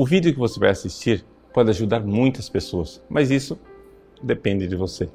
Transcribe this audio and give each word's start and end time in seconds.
O 0.00 0.06
vídeo 0.06 0.32
que 0.32 0.38
você 0.38 0.60
vai 0.60 0.70
assistir 0.70 1.26
pode 1.52 1.70
ajudar 1.70 1.98
muitas 1.98 2.48
pessoas, 2.48 3.02
mas 3.10 3.32
isso 3.32 3.58
depende 4.22 4.68
de 4.68 4.76
você. 4.76 5.10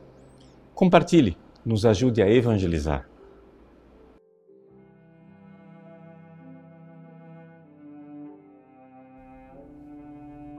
Compartilhe, 0.75 1.37
nos 1.65 1.85
ajude 1.85 2.21
a 2.21 2.29
evangelizar. 2.29 3.07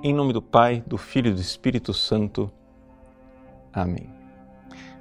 Em 0.03 0.15
nome 0.15 0.33
do 0.33 0.41
Pai, 0.41 0.83
do 0.87 0.97
Filho 0.97 1.31
e 1.31 1.35
do 1.35 1.41
Espírito 1.43 1.93
Santo. 1.93 2.51
Amém. 3.75 4.24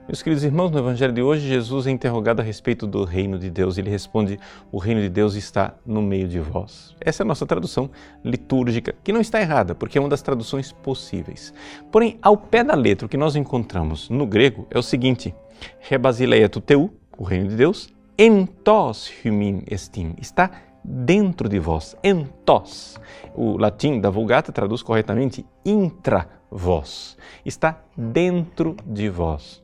Meus 0.05 0.21
queridos 0.21 0.43
irmãos, 0.43 0.69
no 0.69 0.79
Evangelho 0.79 1.13
de 1.13 1.21
hoje, 1.21 1.47
Jesus 1.47 1.87
é 1.87 1.91
interrogado 1.91 2.41
a 2.41 2.43
respeito 2.43 2.85
do 2.85 3.05
reino 3.05 3.39
de 3.39 3.49
Deus. 3.49 3.77
Ele 3.77 3.89
responde: 3.89 4.37
O 4.69 4.77
reino 4.77 4.99
de 4.99 5.07
Deus 5.07 5.33
está 5.33 5.75
no 5.85 6.01
meio 6.01 6.27
de 6.27 6.41
vós. 6.41 6.93
Essa 6.99 7.23
é 7.23 7.25
a 7.25 7.27
nossa 7.27 7.45
tradução 7.45 7.89
litúrgica, 8.21 8.93
que 9.01 9.13
não 9.13 9.21
está 9.21 9.39
errada, 9.39 9.73
porque 9.73 9.97
é 9.97 10.01
uma 10.01 10.09
das 10.09 10.21
traduções 10.21 10.73
possíveis. 10.73 11.53
Porém, 11.89 12.19
ao 12.21 12.35
pé 12.35 12.65
da 12.65 12.75
letra, 12.75 13.05
o 13.05 13.09
que 13.09 13.15
nós 13.15 13.37
encontramos 13.37 14.09
no 14.09 14.27
grego 14.27 14.67
é 14.69 14.77
o 14.77 14.83
seguinte: 14.83 15.33
Rebasileia 15.79 16.49
teu, 16.49 16.93
o 17.17 17.23
reino 17.23 17.47
de 17.47 17.55
Deus, 17.55 17.87
entos 18.17 19.09
humin 19.23 19.63
estim. 19.71 20.15
Está 20.19 20.51
dentro 20.83 21.47
de 21.47 21.59
vós, 21.59 21.95
entos. 22.03 22.99
O 23.33 23.57
latim 23.57 24.01
da 24.01 24.09
Vulgata 24.09 24.51
traduz 24.51 24.83
corretamente 24.83 25.45
intra 25.63 26.27
vós. 26.51 27.17
Está 27.45 27.81
dentro 27.95 28.75
de 28.85 29.07
vós. 29.07 29.62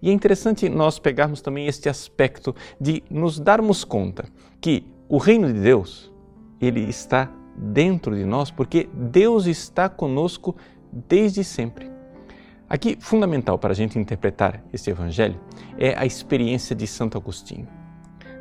E 0.00 0.10
é 0.10 0.12
interessante 0.12 0.68
nós 0.68 0.98
pegarmos 0.98 1.40
também 1.40 1.66
este 1.66 1.88
aspecto 1.88 2.54
de 2.80 3.02
nos 3.10 3.38
darmos 3.38 3.84
conta 3.84 4.26
que 4.60 4.84
o 5.08 5.18
reino 5.18 5.52
de 5.52 5.60
Deus, 5.60 6.12
ele 6.60 6.80
está 6.88 7.30
dentro 7.56 8.14
de 8.14 8.24
nós 8.24 8.50
porque 8.50 8.88
Deus 8.92 9.46
está 9.46 9.88
conosco 9.88 10.56
desde 10.92 11.42
sempre. 11.42 11.90
Aqui, 12.68 12.98
fundamental 13.00 13.58
para 13.58 13.72
a 13.72 13.74
gente 13.74 13.98
interpretar 13.98 14.62
este 14.72 14.90
evangelho 14.90 15.40
é 15.78 15.98
a 15.98 16.04
experiência 16.04 16.76
de 16.76 16.86
Santo 16.86 17.16
Agostinho. 17.16 17.66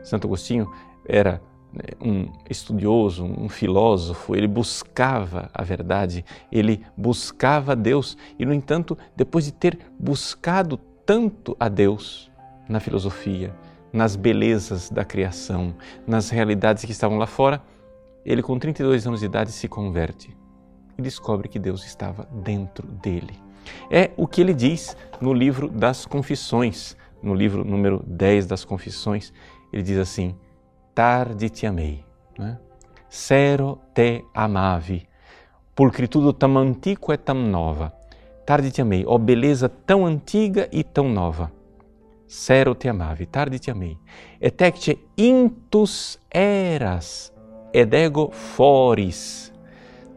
Santo 0.04 0.28
Agostinho 0.28 0.70
era 1.08 1.42
né, 1.72 1.84
um 2.02 2.32
estudioso, 2.50 3.24
um 3.24 3.48
filósofo, 3.48 4.36
ele 4.36 4.48
buscava 4.48 5.50
a 5.54 5.64
verdade, 5.64 6.26
ele 6.52 6.84
buscava 6.98 7.76
Deus 7.76 8.18
e, 8.38 8.46
no 8.46 8.54
entanto, 8.54 8.98
depois 9.16 9.46
de 9.46 9.54
ter 9.54 9.80
buscado 9.98 10.78
tanto 11.08 11.56
a 11.58 11.70
Deus 11.70 12.30
na 12.68 12.82
filosofia, 12.82 13.56
nas 13.94 14.18
belezas 14.18 14.90
da 14.90 15.06
criação, 15.06 15.74
nas 16.06 16.30
realidades 16.30 16.84
que 16.84 16.92
estavam 16.92 17.18
lá 17.18 17.26
fora, 17.26 17.64
ele, 18.26 18.44
com 18.44 18.60
32 18.60 19.08
anos 19.08 19.22
de 19.22 19.26
idade, 19.26 19.54
se 19.54 19.70
converte 19.70 20.36
e 20.98 21.02
descobre 21.02 21.48
que 21.48 21.58
Deus 21.58 21.86
estava 21.86 22.28
dentro 22.30 22.86
dele. 22.86 23.40
É 23.90 24.12
o 24.18 24.28
que 24.28 24.42
ele 24.42 24.54
diz 24.54 24.98
no 25.22 25.34
livro 25.34 25.70
das 25.70 26.06
Confissões, 26.06 26.98
no 27.24 27.34
livro 27.34 27.64
número 27.64 28.04
10 28.06 28.46
das 28.46 28.66
Confissões. 28.66 29.32
Ele 29.72 29.84
diz 29.84 29.98
assim: 29.98 30.36
Tarde 30.94 31.50
te 31.50 31.66
amei, 31.66 32.04
né? 32.38 32.60
Sero 33.08 33.80
te 33.94 34.26
amavi, 34.34 35.08
pulcritudo 35.74 36.34
tam 36.34 36.58
antico 36.58 37.14
e 37.14 37.18
tam 37.18 37.36
nova 37.36 37.97
tarde 38.48 38.72
te 38.72 38.82
amei, 38.82 39.04
ó 39.06 39.16
oh, 39.16 39.20
beleza 39.20 39.68
tão 39.68 40.06
antiga 40.06 40.70
e 40.72 40.82
tão 40.82 41.10
nova. 41.10 41.52
Sero 42.26 42.74
te 42.74 42.88
amavi, 42.88 43.26
tarde 43.26 43.60
te 43.60 43.70
amei. 43.70 43.98
Etecte 44.40 44.98
intus 45.18 46.18
eras, 46.32 47.34
edego 47.74 48.32
foris. 48.32 49.54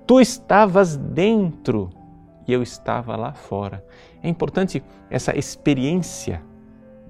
Tu 0.07 0.21
estavas 0.21 0.97
dentro 0.97 1.91
e 2.47 2.53
eu 2.53 2.63
estava 2.63 3.17
lá 3.17 3.33
fora. 3.33 3.85
É 4.23 4.29
importante 4.29 4.81
essa 5.11 5.37
experiência 5.37 6.41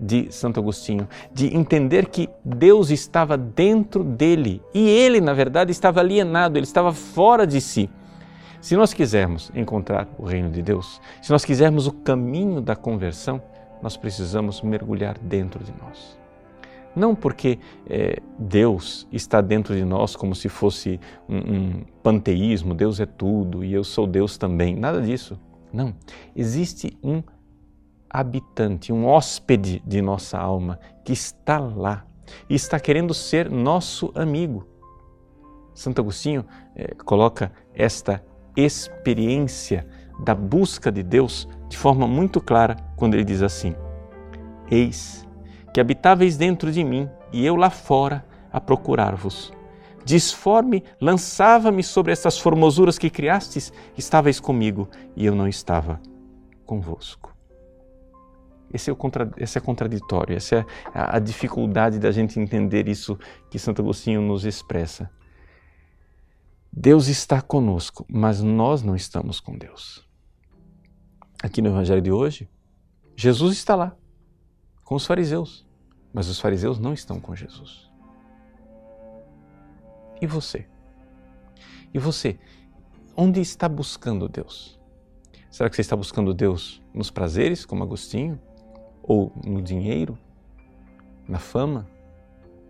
de 0.00 0.32
Santo 0.32 0.58
Agostinho, 0.58 1.06
de 1.34 1.54
entender 1.54 2.06
que 2.06 2.30
Deus 2.42 2.88
estava 2.88 3.36
dentro 3.36 4.02
dele 4.02 4.62
e 4.72 4.88
ele, 4.88 5.20
na 5.20 5.34
verdade, 5.34 5.70
estava 5.70 6.00
alienado, 6.00 6.56
ele 6.56 6.64
estava 6.64 6.94
fora 6.94 7.46
de 7.46 7.60
si. 7.60 7.90
Se 8.60 8.76
nós 8.76 8.92
quisermos 8.92 9.50
encontrar 9.54 10.06
o 10.18 10.24
reino 10.24 10.50
de 10.50 10.60
Deus, 10.60 11.00
se 11.22 11.30
nós 11.30 11.44
quisermos 11.44 11.86
o 11.86 11.92
caminho 11.92 12.60
da 12.60 12.76
conversão, 12.76 13.42
nós 13.82 13.96
precisamos 13.96 14.60
mergulhar 14.60 15.16
dentro 15.18 15.64
de 15.64 15.72
nós. 15.80 16.18
Não 16.94 17.14
porque 17.14 17.58
é, 17.88 18.20
Deus 18.38 19.06
está 19.10 19.40
dentro 19.40 19.74
de 19.74 19.84
nós 19.84 20.14
como 20.14 20.34
se 20.34 20.48
fosse 20.48 21.00
um, 21.26 21.36
um 21.36 21.84
panteísmo, 22.02 22.74
Deus 22.74 23.00
é 23.00 23.06
tudo 23.06 23.64
e 23.64 23.72
eu 23.72 23.82
sou 23.82 24.06
Deus 24.06 24.36
também, 24.36 24.76
nada 24.76 25.00
disso. 25.00 25.40
Não. 25.72 25.94
Existe 26.36 26.98
um 27.02 27.22
habitante, 28.10 28.92
um 28.92 29.06
hóspede 29.06 29.80
de 29.86 30.02
nossa 30.02 30.36
alma 30.38 30.78
que 31.02 31.12
está 31.12 31.58
lá 31.58 32.04
e 32.48 32.54
está 32.54 32.78
querendo 32.78 33.14
ser 33.14 33.48
nosso 33.48 34.12
amigo. 34.14 34.66
Santo 35.72 36.02
Agostinho 36.02 36.44
é, 36.74 36.92
coloca 36.94 37.52
esta 37.72 38.22
experiência 38.64 39.86
da 40.24 40.34
busca 40.34 40.90
de 40.90 41.02
Deus 41.02 41.48
de 41.68 41.76
forma 41.76 42.06
muito 42.06 42.40
clara 42.40 42.76
quando 42.96 43.14
ele 43.14 43.24
diz 43.24 43.42
assim: 43.42 43.74
Eis 44.70 45.26
que 45.72 45.80
habitáveis 45.80 46.36
dentro 46.36 46.72
de 46.72 46.82
mim 46.82 47.08
e 47.32 47.44
eu 47.44 47.56
lá 47.56 47.70
fora 47.70 48.24
a 48.52 48.60
procurar-vos. 48.60 49.52
Disforme, 50.04 50.82
lançava-me 51.00 51.82
sobre 51.82 52.12
essas 52.12 52.38
formosuras 52.38 52.98
que 52.98 53.10
criastes, 53.10 53.72
estáveis 53.96 54.40
comigo 54.40 54.88
e 55.14 55.24
eu 55.24 55.34
não 55.34 55.46
estava 55.46 56.00
convosco. 56.64 57.34
Esse 58.72 58.88
é, 58.88 58.92
o 58.92 58.96
contra, 58.96 59.28
esse 59.36 59.58
é 59.58 59.60
contraditório, 59.60 60.36
essa 60.36 60.56
é 60.56 60.64
a, 60.94 61.16
a 61.16 61.18
dificuldade 61.18 61.98
da 61.98 62.10
gente 62.12 62.38
entender 62.38 62.88
isso 62.88 63.18
que 63.50 63.58
Santo 63.58 63.82
Agostinho 63.82 64.20
nos 64.20 64.44
expressa. 64.44 65.10
Deus 66.82 67.08
está 67.08 67.42
conosco, 67.42 68.06
mas 68.08 68.40
nós 68.40 68.82
não 68.82 68.96
estamos 68.96 69.38
com 69.38 69.54
Deus. 69.54 70.08
Aqui 71.42 71.60
no 71.60 71.68
Evangelho 71.68 72.00
de 72.00 72.10
hoje, 72.10 72.48
Jesus 73.14 73.54
está 73.54 73.74
lá, 73.74 73.94
com 74.82 74.94
os 74.94 75.04
fariseus, 75.04 75.68
mas 76.10 76.26
os 76.28 76.40
fariseus 76.40 76.78
não 76.78 76.94
estão 76.94 77.20
com 77.20 77.36
Jesus. 77.36 77.86
E 80.22 80.26
você? 80.26 80.66
E 81.92 81.98
você? 81.98 82.38
Onde 83.14 83.42
está 83.42 83.68
buscando 83.68 84.26
Deus? 84.26 84.80
Será 85.50 85.68
que 85.68 85.76
você 85.76 85.82
está 85.82 85.94
buscando 85.94 86.32
Deus 86.32 86.82
nos 86.94 87.10
prazeres, 87.10 87.66
como 87.66 87.82
Agostinho? 87.82 88.40
Ou 89.02 89.34
no 89.44 89.60
dinheiro? 89.60 90.18
Na 91.28 91.38
fama? 91.38 91.86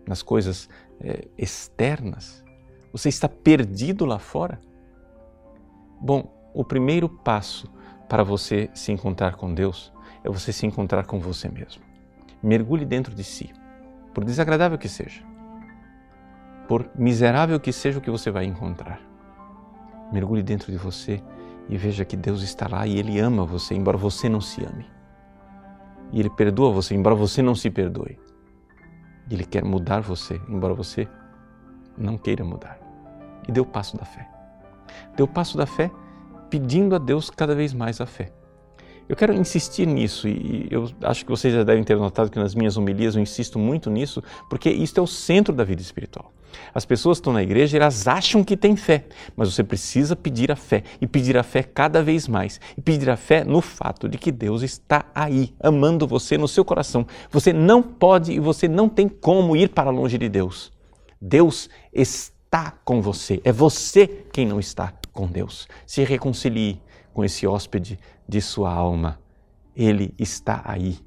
Nas 0.05 0.21
coisas 0.21 0.67
é, 0.99 1.29
externas? 1.37 2.43
Você 2.91 3.09
está 3.09 3.29
perdido 3.29 4.05
lá 4.05 4.19
fora? 4.19 4.59
Bom, 5.99 6.51
o 6.53 6.63
primeiro 6.63 7.07
passo 7.07 7.71
para 8.09 8.23
você 8.23 8.69
se 8.73 8.91
encontrar 8.91 9.35
com 9.35 9.53
Deus 9.53 9.93
é 10.23 10.29
você 10.29 10.51
se 10.51 10.65
encontrar 10.65 11.05
com 11.05 11.19
você 11.19 11.47
mesmo. 11.47 11.81
Mergulhe 12.43 12.83
dentro 12.83 13.15
de 13.15 13.23
si, 13.23 13.53
por 14.13 14.25
desagradável 14.25 14.77
que 14.77 14.89
seja, 14.89 15.23
por 16.67 16.89
miserável 16.95 17.59
que 17.59 17.71
seja 17.71 17.99
o 17.99 18.01
que 18.01 18.11
você 18.11 18.29
vai 18.29 18.45
encontrar. 18.45 18.99
Mergulhe 20.11 20.43
dentro 20.43 20.71
de 20.71 20.77
você 20.77 21.23
e 21.69 21.77
veja 21.77 22.03
que 22.03 22.17
Deus 22.17 22.41
está 22.41 22.67
lá 22.67 22.85
e 22.85 22.97
Ele 22.97 23.19
ama 23.19 23.45
você, 23.45 23.73
embora 23.73 23.97
você 23.97 24.27
não 24.27 24.41
se 24.41 24.65
ame. 24.65 24.85
E 26.11 26.19
Ele 26.19 26.29
perdoa 26.29 26.71
você, 26.71 26.93
embora 26.93 27.15
você 27.15 27.41
não 27.41 27.55
se 27.55 27.69
perdoe. 27.69 28.19
E 29.29 29.33
Ele 29.33 29.45
quer 29.45 29.63
mudar 29.63 30.01
você, 30.01 30.41
embora 30.49 30.73
você 30.73 31.07
não 31.97 32.17
queira 32.17 32.43
mudar 32.43 32.79
e 33.47 33.51
deu 33.51 33.63
o 33.63 33.65
passo 33.65 33.97
da 33.97 34.05
fé. 34.05 34.27
Deu 35.15 35.25
o 35.25 35.29
passo 35.29 35.57
da 35.57 35.65
fé 35.65 35.91
pedindo 36.49 36.95
a 36.95 36.97
Deus 36.97 37.29
cada 37.29 37.55
vez 37.55 37.73
mais 37.73 38.01
a 38.01 38.05
fé. 38.05 38.31
Eu 39.09 39.15
quero 39.15 39.33
insistir 39.33 39.85
nisso 39.85 40.27
e 40.27 40.67
eu 40.71 40.89
acho 41.03 41.25
que 41.25 41.31
vocês 41.31 41.53
já 41.53 41.63
devem 41.63 41.83
ter 41.83 41.97
notado 41.97 42.29
que 42.29 42.39
nas 42.39 42.55
minhas 42.55 42.77
homilias 42.77 43.15
eu 43.15 43.21
insisto 43.21 43.59
muito 43.59 43.89
nisso, 43.89 44.23
porque 44.49 44.69
isso 44.69 44.99
é 44.99 45.03
o 45.03 45.07
centro 45.07 45.53
da 45.53 45.65
vida 45.65 45.81
espiritual. 45.81 46.31
As 46.73 46.85
pessoas 46.85 47.17
estão 47.17 47.33
na 47.33 47.43
igreja 47.43 47.77
elas 47.77 48.07
acham 48.07 48.43
que 48.43 48.55
têm 48.55 48.75
fé, 48.75 49.05
mas 49.35 49.53
você 49.53 49.63
precisa 49.63 50.15
pedir 50.15 50.51
a 50.51 50.55
fé 50.55 50.83
e 51.01 51.07
pedir 51.07 51.37
a 51.37 51.43
fé 51.43 51.63
cada 51.63 52.01
vez 52.03 52.27
mais 52.27 52.59
e 52.77 52.81
pedir 52.81 53.09
a 53.09 53.17
fé 53.17 53.43
no 53.43 53.59
fato 53.61 54.07
de 54.07 54.17
que 54.17 54.31
Deus 54.31 54.61
está 54.61 55.05
aí, 55.13 55.53
amando 55.59 56.07
você 56.07 56.37
no 56.37 56.47
seu 56.47 56.63
coração. 56.63 57.05
Você 57.29 57.51
não 57.51 57.81
pode 57.81 58.31
e 58.31 58.39
você 58.39 58.67
não 58.67 58.87
tem 58.87 59.09
como 59.09 59.55
ir 59.55 59.69
para 59.69 59.89
longe 59.89 60.17
de 60.17 60.29
Deus. 60.29 60.71
Deus 61.21 61.69
está 61.93 62.71
com 62.83 63.01
você, 63.01 63.39
é 63.43 63.51
você 63.51 64.07
quem 64.07 64.45
não 64.45 64.59
está 64.59 64.93
com 65.13 65.27
Deus. 65.27 65.67
Se 65.85 66.03
reconcilie 66.03 66.81
com 67.13 67.23
esse 67.23 67.45
hóspede 67.45 67.99
de 68.27 68.41
sua 68.41 68.71
alma. 68.73 69.19
Ele 69.75 70.13
está 70.17 70.61
aí. 70.65 70.99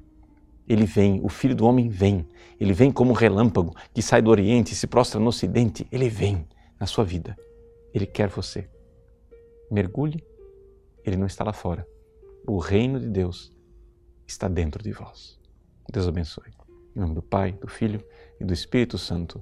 Ele 0.67 0.85
vem, 0.85 1.19
o 1.23 1.29
Filho 1.29 1.55
do 1.55 1.65
Homem 1.65 1.89
vem. 1.89 2.27
Ele 2.59 2.73
vem 2.73 2.91
como 2.91 3.11
um 3.11 3.13
relâmpago 3.13 3.75
que 3.93 4.01
sai 4.01 4.21
do 4.21 4.31
Oriente 4.31 4.73
e 4.73 4.75
se 4.75 4.87
prostra 4.87 5.19
no 5.19 5.27
Ocidente. 5.27 5.87
Ele 5.91 6.09
vem 6.09 6.47
na 6.79 6.87
sua 6.87 7.03
vida. 7.03 7.37
Ele 7.93 8.05
quer 8.05 8.29
você. 8.29 8.67
Mergulhe, 9.69 10.23
ele 11.03 11.17
não 11.17 11.27
está 11.27 11.43
lá 11.43 11.53
fora. 11.53 11.87
O 12.47 12.57
reino 12.57 12.99
de 12.99 13.09
Deus 13.09 13.51
está 14.27 14.47
dentro 14.47 14.83
de 14.83 14.91
vós. 14.91 15.39
Deus 15.91 16.07
abençoe. 16.07 16.51
Em 16.95 16.99
nome 16.99 17.13
do 17.13 17.21
Pai, 17.21 17.51
do 17.53 17.67
Filho 17.67 18.03
e 18.39 18.43
do 18.43 18.53
Espírito 18.53 18.97
Santo. 18.97 19.41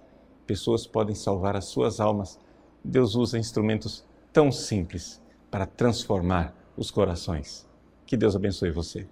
pessoas 0.41 0.85
podem 0.85 1.15
salvar 1.15 1.55
as 1.55 1.65
suas 1.65 1.99
almas. 1.99 2.39
Deus 2.83 3.15
usa 3.15 3.37
instrumentos 3.37 4.03
tão 4.33 4.51
simples 4.51 5.21
para 5.49 5.65
transformar 5.65 6.55
os 6.75 6.89
corações. 6.89 7.67
Que 8.05 8.17
Deus 8.17 8.35
abençoe 8.35 8.71
você. 8.71 9.07